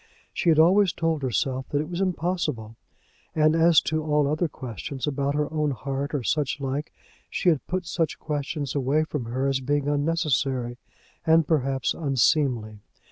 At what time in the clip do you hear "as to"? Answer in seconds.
3.55-4.03